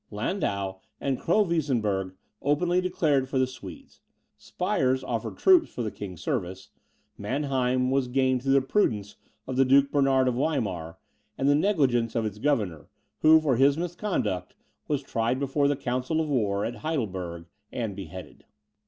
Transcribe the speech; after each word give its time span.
Landau 0.09 0.79
and 0.99 1.19
Kronweisenberg 1.19 2.15
openly 2.41 2.81
declared 2.81 3.29
for 3.29 3.37
the 3.37 3.45
Swedes; 3.45 3.99
Spires 4.35 5.03
offered 5.03 5.37
troops 5.37 5.69
for 5.69 5.83
the 5.83 5.91
king's 5.91 6.23
service; 6.23 6.69
Manheim 7.19 7.91
was 7.91 8.07
gained 8.07 8.41
through 8.41 8.53
the 8.53 8.63
prudence 8.63 9.15
of 9.45 9.57
the 9.57 9.63
Duke 9.63 9.91
Bernard 9.91 10.27
of 10.27 10.33
Weimar, 10.33 10.97
and 11.37 11.47
the 11.47 11.53
negligence 11.53 12.15
of 12.15 12.25
its 12.25 12.39
governor, 12.39 12.87
who, 13.19 13.39
for 13.39 13.55
this 13.55 13.77
misconduct, 13.77 14.55
was 14.87 15.03
tried 15.03 15.37
before 15.39 15.67
the 15.67 15.75
council 15.75 16.19
of 16.19 16.27
war, 16.27 16.65
at 16.65 16.77
Heidelberg, 16.77 17.45
and 17.71 17.95
beheaded. 17.95 18.45